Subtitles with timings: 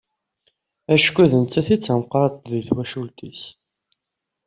[0.93, 3.41] Acku d nettat i d tameqqrant deg twacult-is.